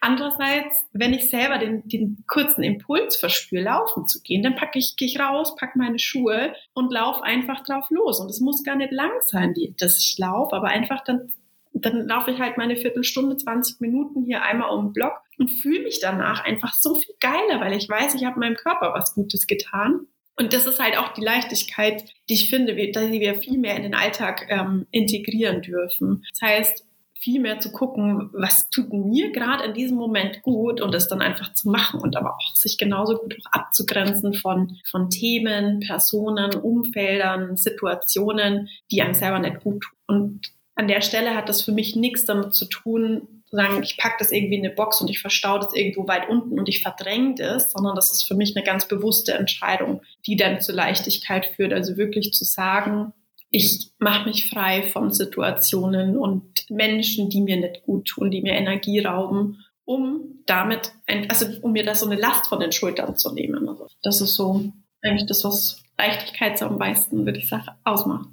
Andererseits, 0.00 0.84
wenn 0.92 1.12
ich 1.12 1.30
selber 1.30 1.58
den, 1.58 1.86
den 1.88 2.24
kurzen 2.26 2.62
Impuls 2.62 3.16
verspüre, 3.16 3.62
laufen 3.62 4.06
zu 4.06 4.20
gehen, 4.22 4.42
dann 4.42 4.56
packe 4.56 4.78
ich, 4.78 4.96
gehe 4.96 5.08
ich 5.08 5.20
raus, 5.20 5.54
packe 5.56 5.78
meine 5.78 5.98
Schuhe 5.98 6.54
und 6.74 6.92
laufe 6.92 7.22
einfach 7.22 7.62
drauf 7.64 7.86
los. 7.90 8.20
Und 8.20 8.30
es 8.30 8.40
muss 8.40 8.64
gar 8.64 8.76
nicht 8.76 8.92
lang 8.92 9.12
sein, 9.26 9.54
die, 9.54 9.74
dass 9.76 9.98
ich 9.98 10.16
laufe, 10.18 10.56
aber 10.56 10.68
einfach 10.68 11.04
dann 11.04 11.32
dann 11.74 12.06
laufe 12.06 12.30
ich 12.30 12.38
halt 12.38 12.58
meine 12.58 12.76
Viertelstunde, 12.76 13.36
20 13.36 13.80
Minuten 13.80 14.24
hier 14.24 14.42
einmal 14.42 14.70
um 14.70 14.88
den 14.88 14.92
Block 14.92 15.14
und 15.38 15.50
fühle 15.50 15.82
mich 15.82 16.00
danach 16.00 16.44
einfach 16.44 16.74
so 16.74 16.94
viel 16.94 17.14
geiler, 17.18 17.60
weil 17.60 17.72
ich 17.72 17.88
weiß, 17.88 18.14
ich 18.14 18.24
habe 18.24 18.38
meinem 18.38 18.56
Körper 18.56 18.92
was 18.94 19.14
Gutes 19.14 19.46
getan 19.46 20.06
und 20.42 20.52
das 20.52 20.66
ist 20.66 20.80
halt 20.80 20.98
auch 20.98 21.12
die 21.12 21.20
Leichtigkeit, 21.20 22.02
die 22.28 22.34
ich 22.34 22.50
finde, 22.50 22.74
die 22.74 23.20
wir 23.20 23.36
viel 23.36 23.58
mehr 23.58 23.76
in 23.76 23.84
den 23.84 23.94
Alltag 23.94 24.46
ähm, 24.48 24.86
integrieren 24.90 25.62
dürfen. 25.62 26.24
Das 26.32 26.42
heißt, 26.42 26.84
viel 27.20 27.40
mehr 27.40 27.60
zu 27.60 27.70
gucken, 27.70 28.30
was 28.32 28.68
tut 28.70 28.92
mir 28.92 29.30
gerade 29.30 29.62
in 29.62 29.74
diesem 29.74 29.96
Moment 29.96 30.42
gut 30.42 30.80
und 30.80 30.92
es 30.96 31.06
dann 31.06 31.22
einfach 31.22 31.54
zu 31.54 31.70
machen 31.70 32.00
und 32.00 32.16
aber 32.16 32.34
auch 32.34 32.56
sich 32.56 32.76
genauso 32.76 33.18
gut 33.18 33.36
auch 33.38 33.52
abzugrenzen 33.52 34.34
von, 34.34 34.76
von 34.90 35.10
Themen, 35.10 35.78
Personen, 35.78 36.56
Umfeldern, 36.56 37.56
Situationen, 37.56 38.68
die 38.90 39.00
einem 39.00 39.14
selber 39.14 39.38
nicht 39.38 39.60
gut 39.60 39.84
tun. 39.84 39.98
Und 40.08 40.52
an 40.74 40.88
der 40.88 41.02
Stelle 41.02 41.36
hat 41.36 41.48
das 41.48 41.62
für 41.62 41.70
mich 41.70 41.94
nichts 41.94 42.24
damit 42.24 42.52
zu 42.52 42.64
tun, 42.64 43.41
sagen, 43.52 43.82
ich 43.82 43.98
packe 43.98 44.16
das 44.18 44.32
irgendwie 44.32 44.56
in 44.56 44.64
eine 44.64 44.74
Box 44.74 45.00
und 45.00 45.10
ich 45.10 45.20
verstaue 45.20 45.60
das 45.60 45.74
irgendwo 45.74 46.08
weit 46.08 46.28
unten 46.28 46.58
und 46.58 46.68
ich 46.68 46.82
verdränge 46.82 47.34
das, 47.36 47.70
sondern 47.70 47.94
das 47.94 48.10
ist 48.10 48.24
für 48.24 48.34
mich 48.34 48.56
eine 48.56 48.64
ganz 48.64 48.88
bewusste 48.88 49.34
Entscheidung, 49.34 50.00
die 50.26 50.36
dann 50.36 50.60
zur 50.60 50.74
Leichtigkeit 50.74 51.46
führt. 51.46 51.72
Also 51.72 51.96
wirklich 51.96 52.32
zu 52.32 52.44
sagen, 52.44 53.12
ich 53.50 53.90
mache 53.98 54.28
mich 54.28 54.48
frei 54.48 54.82
von 54.84 55.12
Situationen 55.12 56.16
und 56.16 56.70
Menschen, 56.70 57.28
die 57.28 57.42
mir 57.42 57.58
nicht 57.58 57.82
gut 57.82 58.08
tun, 58.08 58.30
die 58.30 58.40
mir 58.40 58.54
Energie 58.54 59.00
rauben, 59.00 59.58
um 59.84 60.42
damit, 60.46 60.92
ein, 61.06 61.28
also 61.28 61.46
um 61.60 61.72
mir 61.72 61.84
da 61.84 61.94
so 61.94 62.06
eine 62.06 62.18
Last 62.18 62.46
von 62.46 62.60
den 62.60 62.72
Schultern 62.72 63.16
zu 63.16 63.34
nehmen. 63.34 63.68
Also 63.68 63.86
das 64.02 64.22
ist 64.22 64.34
so 64.34 64.72
eigentlich 65.02 65.26
das, 65.26 65.44
was 65.44 65.82
Leichtigkeit 65.98 66.58
so 66.58 66.64
am 66.64 66.78
meisten, 66.78 67.26
würde 67.26 67.38
ich 67.38 67.48
sagen, 67.48 67.66
ausmacht. 67.84 68.30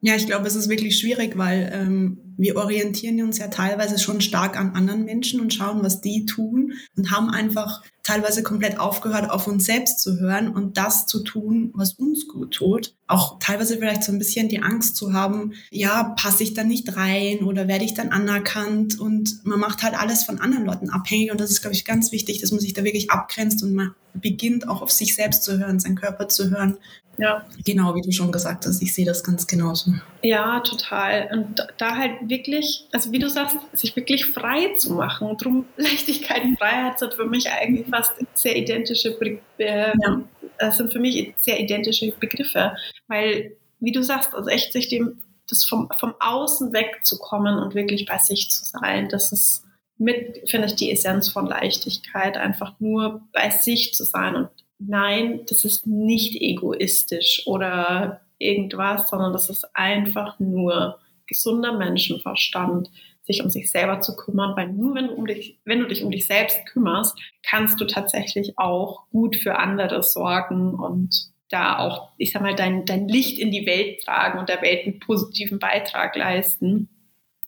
Ja, 0.00 0.16
ich 0.16 0.26
glaube, 0.26 0.46
es 0.46 0.56
ist 0.56 0.68
wirklich 0.68 0.98
schwierig, 0.98 1.38
weil 1.38 1.70
ähm, 1.72 2.23
wir 2.36 2.56
orientieren 2.56 3.22
uns 3.22 3.38
ja 3.38 3.48
teilweise 3.48 3.98
schon 3.98 4.20
stark 4.20 4.58
an 4.58 4.74
anderen 4.74 5.04
Menschen 5.04 5.40
und 5.40 5.52
schauen, 5.52 5.82
was 5.82 6.00
die 6.00 6.26
tun 6.26 6.74
und 6.96 7.10
haben 7.10 7.30
einfach 7.30 7.82
teilweise 8.04 8.42
komplett 8.42 8.78
aufgehört, 8.78 9.30
auf 9.30 9.46
uns 9.46 9.64
selbst 9.64 10.00
zu 10.00 10.20
hören 10.20 10.48
und 10.48 10.76
das 10.76 11.06
zu 11.06 11.24
tun, 11.24 11.72
was 11.74 11.94
uns 11.94 12.28
gut 12.28 12.52
tut. 12.52 12.94
Auch 13.06 13.38
teilweise 13.38 13.78
vielleicht 13.78 14.04
so 14.04 14.12
ein 14.12 14.18
bisschen 14.18 14.48
die 14.48 14.62
Angst 14.62 14.96
zu 14.96 15.12
haben, 15.12 15.54
ja, 15.70 16.14
passe 16.16 16.44
ich 16.44 16.54
dann 16.54 16.68
nicht 16.68 16.96
rein 16.96 17.42
oder 17.42 17.66
werde 17.66 17.84
ich 17.84 17.94
dann 17.94 18.10
anerkannt 18.10 19.00
und 19.00 19.44
man 19.44 19.58
macht 19.58 19.82
halt 19.82 19.98
alles 19.98 20.22
von 20.22 20.38
anderen 20.38 20.66
Leuten 20.66 20.90
abhängig 20.90 21.32
und 21.32 21.40
das 21.40 21.50
ist, 21.50 21.62
glaube 21.62 21.74
ich, 21.74 21.84
ganz 21.84 22.12
wichtig, 22.12 22.40
dass 22.40 22.52
man 22.52 22.60
sich 22.60 22.74
da 22.74 22.84
wirklich 22.84 23.10
abgrenzt 23.10 23.62
und 23.62 23.74
man 23.74 23.94
beginnt 24.12 24.68
auch 24.68 24.82
auf 24.82 24.92
sich 24.92 25.14
selbst 25.14 25.42
zu 25.42 25.58
hören, 25.58 25.80
seinen 25.80 25.96
Körper 25.96 26.28
zu 26.28 26.50
hören 26.50 26.78
ja. 27.18 27.44
Genau, 27.64 27.94
wie 27.94 28.00
du 28.00 28.10
schon 28.12 28.32
gesagt 28.32 28.66
hast, 28.66 28.82
ich 28.82 28.92
sehe 28.92 29.06
das 29.06 29.22
ganz 29.22 29.46
genauso. 29.46 29.92
Ja, 30.22 30.60
total. 30.60 31.28
Und 31.32 31.66
da 31.78 31.96
halt 31.96 32.12
wirklich, 32.28 32.86
also 32.92 33.12
wie 33.12 33.18
du 33.18 33.28
sagst, 33.28 33.56
sich 33.72 33.94
wirklich 33.94 34.26
frei 34.26 34.74
zu 34.76 34.94
machen. 34.94 35.36
Drum 35.36 35.66
Leichtigkeit 35.76 36.42
und 36.44 36.58
Freiheit 36.58 36.98
sind 36.98 37.14
für 37.14 37.26
mich 37.26 37.50
eigentlich 37.50 37.86
fast 37.94 38.12
sehr 38.34 38.56
identische 38.56 39.12
Begriffe. 39.12 39.42
Äh, 39.58 39.92
ja. 40.02 40.22
Das 40.58 40.76
sind 40.76 40.92
für 40.92 40.98
mich 40.98 41.34
sehr 41.36 41.60
identische 41.60 42.12
Begriffe. 42.12 42.74
Weil, 43.08 43.56
wie 43.80 43.92
du 43.92 44.02
sagst, 44.02 44.34
also 44.34 44.48
echt 44.48 44.72
sich 44.72 44.88
dem, 44.88 45.22
das 45.48 45.64
vom, 45.64 45.88
vom 45.98 46.14
Außen 46.20 46.72
wegzukommen 46.72 47.58
und 47.58 47.74
wirklich 47.74 48.06
bei 48.06 48.18
sich 48.18 48.50
zu 48.50 48.64
sein, 48.64 49.08
das 49.08 49.32
ist 49.32 49.64
mit, 49.98 50.48
finde 50.48 50.66
ich, 50.66 50.74
die 50.74 50.90
Essenz 50.90 51.28
von 51.28 51.46
Leichtigkeit, 51.46 52.36
einfach 52.36 52.80
nur 52.80 53.22
bei 53.32 53.50
sich 53.50 53.94
zu 53.94 54.04
sein 54.04 54.34
und 54.34 54.48
nein, 54.78 55.42
das 55.48 55.64
ist 55.64 55.86
nicht 55.86 56.40
egoistisch 56.40 57.42
oder 57.46 58.22
irgendwas, 58.38 59.08
sondern 59.08 59.32
das 59.32 59.48
ist 59.50 59.64
einfach 59.74 60.40
nur 60.40 60.98
gesunder 61.26 61.72
Menschenverstand, 61.72 62.90
sich 63.24 63.42
um 63.42 63.50
sich 63.50 63.70
selber 63.70 64.00
zu 64.00 64.16
kümmern, 64.16 64.54
weil 64.56 64.68
nur 64.68 64.94
wenn 64.94 65.08
du, 65.08 65.14
um 65.14 65.26
dich, 65.26 65.58
wenn 65.64 65.80
du 65.80 65.86
dich 65.86 66.04
um 66.04 66.10
dich 66.10 66.26
selbst 66.26 66.58
kümmerst, 66.66 67.18
kannst 67.42 67.80
du 67.80 67.86
tatsächlich 67.86 68.58
auch 68.58 69.08
gut 69.10 69.36
für 69.36 69.58
andere 69.58 70.02
sorgen 70.02 70.74
und 70.74 71.32
da 71.48 71.78
auch, 71.78 72.10
ich 72.18 72.32
sag 72.32 72.42
mal, 72.42 72.54
dein, 72.54 72.84
dein 72.84 73.08
Licht 73.08 73.38
in 73.38 73.50
die 73.50 73.66
Welt 73.66 74.04
tragen 74.04 74.38
und 74.38 74.48
der 74.48 74.60
Welt 74.62 74.86
einen 74.86 74.98
positiven 74.98 75.58
Beitrag 75.58 76.16
leisten. 76.16 76.90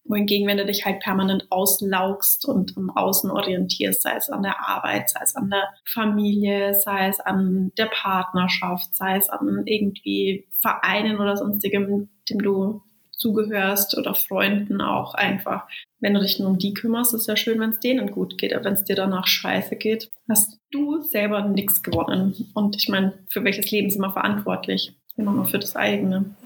Wohingegen, 0.05 0.47
wenn 0.47 0.59
du 0.59 0.65
dich 0.65 0.85
halt 0.85 1.01
permanent 1.01 1.47
auslaugst 1.51 2.47
und 2.47 2.77
im 2.77 2.91
Außen 2.91 3.31
orientierst, 3.31 4.03
sei 4.03 4.15
es 4.17 4.31
an 4.31 4.45
der 4.45 4.67
Arbeit, 4.67 5.11
sei 5.11 5.21
es 5.25 5.35
an 5.35 5.51
der 5.51 5.65
Familie, 5.85 6.75
sei 6.75 7.09
es 7.09 7.19
an 7.19 7.73
der 7.77 7.87
Partnerschaft, 7.87 8.95
sei 8.95 9.17
es 9.17 9.29
an 9.29 9.63
irgendwie 9.67 10.47
Vereinen 10.61 11.19
oder 11.19 11.37
sonstigem, 11.37 12.09
dem 12.31 12.39
du 12.39 12.83
zugehörst 13.17 13.97
oder 13.97 14.15
Freunden 14.15 14.81
auch 14.81 15.15
einfach. 15.15 15.67
Wenn 16.01 16.15
du 16.15 16.21
dich 16.21 16.39
nur 16.39 16.51
um 16.51 16.59
die 16.59 16.75
kümmerst, 16.75 17.15
ist 17.15 17.29
ja 17.29 17.37
schön, 17.37 17.59
wenn 17.61 17.71
es 17.71 17.81
denen 17.81 18.11
gut 18.11 18.39
geht. 18.39 18.55
Aber 18.55 18.65
wenn 18.65 18.75
es 18.75 18.85
dir 18.85 18.97
danach 18.97 19.27
scheiße 19.27 19.77
geht, 19.77 20.11
hast 20.29 20.59
du 20.71 21.03
selber 21.03 21.43
nichts 21.43 21.83
gewonnen. 21.83 22.51
Und 22.55 22.77
ich 22.77 22.89
meine, 22.89 23.15
für 23.29 23.45
welches 23.45 23.71
Leben 23.71 23.91
sind 23.91 24.03
wir 24.03 24.13
verantwortlich? 24.13 24.95
Immer 25.17 25.33
nur 25.33 25.47
für 25.47 25.59
das 25.59 25.77
eigene. 25.77 26.37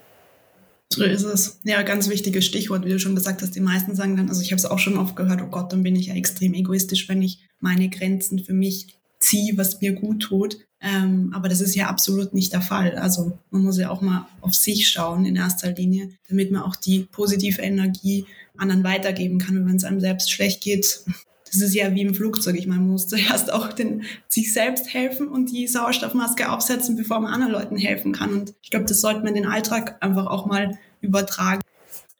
So 0.93 1.05
ist 1.05 1.23
es. 1.23 1.61
Ja, 1.65 1.83
ganz 1.83 2.09
wichtiges 2.09 2.45
Stichwort, 2.45 2.85
wie 2.85 2.91
du 2.91 2.99
schon 2.99 3.15
gesagt 3.15 3.43
hast. 3.43 3.55
Die 3.55 3.61
meisten 3.61 3.95
sagen 3.95 4.17
dann, 4.17 4.29
also 4.29 4.43
ich 4.43 4.51
habe 4.51 4.59
es 4.59 4.67
auch 4.67 4.79
schon 4.79 4.99
oft 4.99 5.15
gehört, 5.15 5.41
oh 5.41 5.49
Gott, 5.49 5.73
dann 5.73 5.85
bin 5.85 5.95
ich 5.95 6.07
ja 6.07 6.15
extrem 6.15 6.53
egoistisch, 6.53 7.09
wenn 7.09 7.23
ich 7.23 7.47
meine 7.61 7.89
Grenzen 7.89 8.41
für 8.41 8.55
mich 8.55 9.00
ziehe, 9.21 9.57
was 9.57 9.81
mir 9.81 9.93
gut 9.93 10.21
tut. 10.23 10.59
Ähm, 10.83 11.33
aber 11.35 11.49
das 11.49 11.61
ist 11.61 11.75
ja 11.75 11.89
absolut 11.89 12.33
nicht 12.33 12.53
der 12.53 12.63
Fall. 12.63 12.97
Also 12.97 13.39
man 13.51 13.63
muss 13.63 13.79
ja 13.79 13.91
auch 13.91 14.01
mal 14.01 14.27
auf 14.41 14.55
sich 14.55 14.89
schauen 14.89 15.27
in 15.27 15.37
erster 15.37 15.73
Linie, 15.73 16.09
damit 16.29 16.51
man 16.51 16.63
auch 16.63 16.75
die 16.75 17.01
positive 17.01 17.61
Energie 17.61 18.25
anderen 18.57 18.83
weitergeben 18.83 19.39
kann. 19.39 19.67
Wenn 19.67 19.77
es 19.77 19.85
einem 19.85 20.01
selbst 20.01 20.31
schlecht 20.31 20.63
geht, 20.63 21.05
das 21.53 21.61
ist 21.61 21.75
ja 21.75 21.93
wie 21.95 22.03
im 22.03 22.15
Flugzeug. 22.15 22.57
Ich 22.57 22.67
meine, 22.67 22.81
man 22.81 22.93
muss 22.93 23.09
zuerst 23.09 23.53
auch 23.53 23.73
den, 23.73 24.05
sich 24.29 24.53
selbst 24.53 24.93
helfen 24.95 25.29
und 25.29 25.51
die 25.51 25.67
Sauerstoffmaske 25.67 26.51
aufsetzen, 26.51 26.97
bevor 26.97 27.21
man 27.21 27.33
anderen 27.33 27.53
Leuten 27.53 27.77
helfen 27.77 28.13
kann. 28.13 28.33
Und 28.33 28.55
ich 28.63 28.71
glaube, 28.71 28.87
das 28.87 29.01
sollte 29.01 29.21
man 29.21 29.29
in 29.29 29.43
den 29.43 29.47
Alltag 29.47 29.97
einfach 30.01 30.27
auch 30.27 30.47
mal 30.47 30.79
übertragen. 31.01 31.63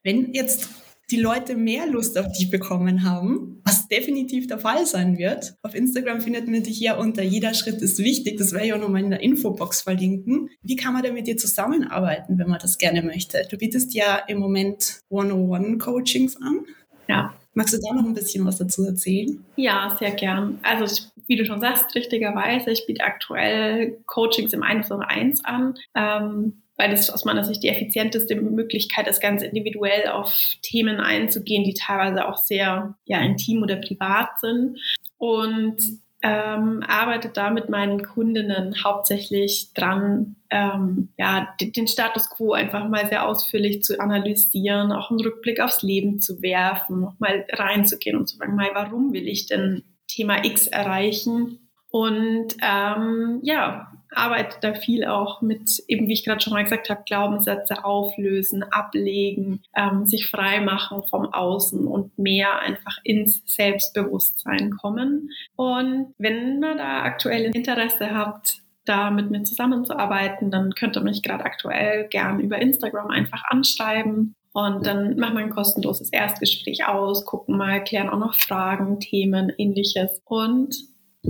Wenn 0.03 0.33
jetzt 0.33 0.69
die 1.11 1.21
Leute 1.21 1.57
mehr 1.57 1.87
Lust 1.87 2.19
auf 2.19 2.31
dich 2.33 2.51
bekommen 2.51 3.05
haben, 3.05 3.61
was 3.65 3.89
definitiv 3.89 4.47
der 4.47 4.59
Fall 4.59 4.87
sein 4.87 5.19
wird. 5.19 5.55
Auf 5.63 5.75
Instagram 5.75 6.21
findet 6.21 6.47
man 6.49 6.63
dich 6.63 6.79
ja 6.81 6.97
unter 6.97 7.23
jeder 7.23 7.55
Schritt 7.55 7.83
ist 7.83 7.99
wichtig. 7.99 8.39
Das 8.39 8.53
werde 8.53 8.67
ich 8.67 8.73
auch 8.73 8.79
nochmal 8.79 9.03
in 9.03 9.11
der 9.11 9.21
Infobox 9.21 9.83
verlinken. 9.83 10.51
Wie 10.63 10.77
kann 10.77 10.93
man 10.93 11.03
denn 11.03 11.15
mit 11.15 11.27
dir 11.27 11.37
zusammenarbeiten, 11.37 12.39
wenn 12.39 12.49
man 12.49 12.61
das 12.61 12.79
gerne 12.79 13.03
möchte? 13.03 13.47
Du 13.51 13.57
bietest 13.57 13.95
ja 13.95 14.17
im 14.29 14.39
Moment 14.39 15.01
One-on-One-Coachings 15.09 16.37
an. 16.37 16.67
Ja. 17.09 17.35
Magst 17.55 17.75
du 17.75 17.79
da 17.79 17.93
noch 17.93 18.05
ein 18.05 18.15
bisschen 18.15 18.47
was 18.47 18.59
dazu 18.59 18.85
erzählen? 18.85 19.45
Ja, 19.57 19.97
sehr 19.99 20.13
gern. 20.13 20.61
Also 20.63 21.05
wie 21.27 21.37
du 21.37 21.45
schon 21.45 21.61
sagst, 21.61 21.95
richtigerweise, 21.95 22.71
ich 22.71 22.87
biete 22.87 23.05
aktuell 23.05 23.99
Coachings 24.07 24.53
im 24.53 24.63
1 24.63 24.89
zu 24.89 24.99
1 24.99 25.45
an. 25.45 25.75
Ähm, 25.95 26.63
weil 26.81 26.91
das 26.91 27.11
aus 27.11 27.27
meiner 27.27 27.45
Sicht 27.45 27.63
die 27.63 27.69
effizienteste 27.69 28.35
Möglichkeit 28.37 29.07
ist, 29.07 29.21
ganz 29.21 29.43
individuell 29.43 30.09
auf 30.09 30.33
Themen 30.63 30.99
einzugehen, 30.99 31.63
die 31.63 31.75
teilweise 31.75 32.27
auch 32.27 32.39
sehr 32.39 32.95
ja, 33.05 33.21
intim 33.21 33.63
oder 33.63 33.77
privat 33.77 34.41
sind. 34.41 34.79
Und 35.19 35.77
ähm, 36.23 36.83
arbeite 36.87 37.29
da 37.29 37.51
mit 37.51 37.69
meinen 37.69 38.03
Kundinnen 38.03 38.83
hauptsächlich 38.83 39.73
dran, 39.75 40.37
ähm, 40.51 41.11
ja, 41.19 41.55
den 41.61 41.87
Status 41.87 42.31
quo 42.31 42.53
einfach 42.53 42.89
mal 42.89 43.07
sehr 43.09 43.27
ausführlich 43.27 43.83
zu 43.83 44.01
analysieren, 44.01 44.93
auch 44.93 45.11
einen 45.11 45.21
Rückblick 45.21 45.61
aufs 45.61 45.83
Leben 45.83 46.21
zu 46.21 46.41
werfen, 46.43 47.01
nochmal 47.01 47.47
reinzugehen 47.51 48.17
und 48.17 48.27
zu 48.27 48.39
fragen, 48.39 48.57
mal, 48.57 48.71
warum 48.73 49.13
will 49.13 49.29
ich 49.29 49.47
denn 49.47 49.83
Thema 50.09 50.45
X 50.45 50.67
erreichen? 50.67 51.71
Und 51.91 52.57
ähm, 52.63 53.41
ja, 53.43 53.91
arbeite 54.13 54.57
da 54.61 54.75
viel 54.75 55.05
auch 55.05 55.43
mit, 55.43 55.83
eben 55.89 56.09
wie 56.09 56.13
ich 56.13 56.25
gerade 56.25 56.41
schon 56.41 56.53
mal 56.53 56.63
gesagt 56.63 56.91
habe, 56.91 57.03
Glaubenssätze 57.07 57.85
auflösen, 57.85 58.63
ablegen, 58.63 59.63
ähm, 59.77 60.07
sich 60.07 60.29
frei 60.29 60.61
machen 60.61 61.03
vom 61.09 61.33
Außen 61.33 61.87
und 61.87 62.19
mehr 62.19 62.61
einfach 62.61 62.99
ins 63.05 63.43
Selbstbewusstsein 63.47 64.71
kommen. 64.71 65.31
Und 65.57 66.15
wenn 66.19 66.61
man 66.61 66.79
da 66.79 67.03
aktuell 67.03 67.45
Interesse 67.55 68.15
habt, 68.15 68.63
da 68.85 69.11
mit 69.11 69.31
mir 69.31 69.45
zusammenzuarbeiten, 69.45 70.51
dann 70.51 70.75
könnt 70.75 70.97
ihr 70.97 71.03
mich 71.03 71.23
gerade 71.23 71.45
aktuell 71.45 72.09
gern 72.09 72.41
über 72.41 72.59
Instagram 72.59 73.09
einfach 73.09 73.45
anschreiben. 73.45 74.35
Und 74.53 74.85
dann 74.85 75.17
machen 75.17 75.35
wir 75.35 75.45
ein 75.45 75.51
kostenloses 75.51 76.11
Erstgespräch 76.13 76.87
aus, 76.87 77.25
gucken 77.25 77.57
mal, 77.57 77.85
klären 77.85 78.09
auch 78.09 78.19
noch 78.19 78.35
Fragen, 78.35 78.99
Themen, 78.99 79.53
ähnliches 79.59 80.21
und 80.25 80.75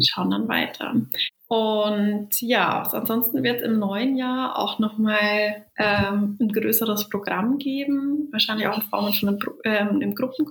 schauen 0.01 0.31
dann 0.31 0.49
weiter. 0.49 0.95
Und 1.53 2.41
ja, 2.43 2.83
ansonsten 2.93 3.43
wird 3.43 3.61
es 3.61 3.67
im 3.67 3.81
neuen 3.81 4.17
Jahr 4.17 4.57
auch 4.57 4.79
nochmal 4.79 5.67
ähm, 5.77 6.39
ein 6.41 6.49
größeres 6.49 7.09
Programm 7.09 7.59
geben, 7.59 8.29
wahrscheinlich 8.31 8.69
auch 8.69 8.77
in 8.77 8.83
Form 8.83 9.13
von 9.13 9.31
einem, 9.31 9.39
ähm, 9.65 9.89
einem 9.97 10.15
Gruppen 10.15 10.47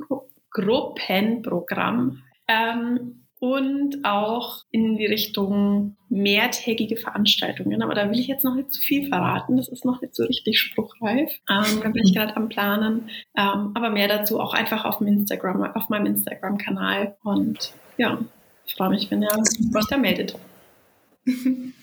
Gruppenprogramm. 0.51 2.24
Ähm, 2.50 3.24
und 3.39 4.03
auch 4.03 4.65
in 4.72 4.98
die 4.98 5.06
Richtung 5.06 5.96
mehrtägige 6.10 6.98
Veranstaltungen. 6.98 7.82
Aber 7.82 7.96
da 7.96 8.12
will 8.12 8.20
ich 8.20 8.27
jetzt 8.27 8.44
noch 8.44 8.56
nicht 8.56 8.74
zu 8.74 8.82
viel 8.82 9.08
verraten. 9.08 9.56
Das 9.56 9.70
ist 9.70 9.86
noch 9.86 10.01
nicht 10.01 10.13
so 10.13 10.25
richtig 10.25 10.60
spruchreif. 10.60 11.32
Ähm, 11.50 11.79
da 11.82 11.88
bin 11.88 12.03
ich 12.03 12.13
gerade 12.18 12.36
am 12.36 12.50
Planen. 12.50 13.10
Ähm, 13.38 13.72
aber 13.74 13.89
mehr 13.89 14.10
dazu 14.10 14.41
auch 14.41 14.53
einfach 14.53 14.84
auf, 14.84 14.98
dem 14.98 15.08
Instagram, 15.08 15.63
auf 15.63 15.88
meinem 15.88 16.08
Instagram-Kanal. 16.08 17.15
Und 17.24 17.72
ja, 17.96 18.20
ich 18.65 18.75
freue 18.75 18.89
mich, 18.89 19.10
wenn 19.10 19.22
ihr 19.22 19.29
euch 19.32 19.88
da 19.89 19.98
meldet. 19.98 20.36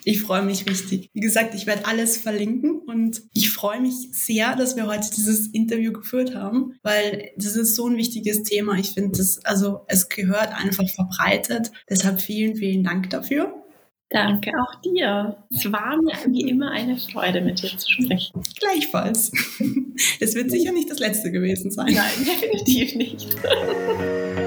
Ich 0.04 0.22
freue 0.22 0.42
mich 0.42 0.66
richtig. 0.68 1.10
Wie 1.12 1.20
gesagt, 1.20 1.54
ich 1.54 1.66
werde 1.66 1.86
alles 1.86 2.16
verlinken 2.16 2.78
und 2.78 3.22
ich 3.34 3.50
freue 3.50 3.80
mich 3.80 3.94
sehr, 4.12 4.54
dass 4.54 4.76
wir 4.76 4.86
heute 4.86 5.10
dieses 5.16 5.48
Interview 5.48 5.92
geführt 5.92 6.34
haben, 6.34 6.74
weil 6.82 7.30
das 7.36 7.56
ist 7.56 7.74
so 7.74 7.88
ein 7.88 7.96
wichtiges 7.96 8.44
Thema. 8.44 8.78
Ich 8.78 8.90
finde 8.90 9.18
das, 9.18 9.44
also 9.44 9.80
es 9.88 10.08
gehört 10.08 10.52
einfach 10.52 10.88
verbreitet. 10.88 11.72
Deshalb 11.90 12.20
vielen, 12.20 12.56
vielen 12.56 12.84
Dank 12.84 13.10
dafür. 13.10 13.52
Danke 14.10 14.52
auch 14.60 14.80
dir. 14.82 15.36
Es 15.50 15.70
war 15.72 15.96
mir 16.00 16.14
wie 16.28 16.48
immer 16.48 16.70
eine 16.70 16.96
Freude, 16.96 17.40
mit 17.40 17.60
dir 17.60 17.76
zu 17.76 17.90
sprechen. 17.90 18.42
Gleichfalls. 18.58 19.32
Es 20.20 20.34
wird 20.34 20.50
sicher 20.50 20.72
nicht 20.72 20.90
das 20.90 20.98
letzte 20.98 21.32
gewesen 21.32 21.70
sein. 21.70 21.94
Nein, 21.94 22.26
definitiv 22.26 22.94
nicht. 22.96 23.36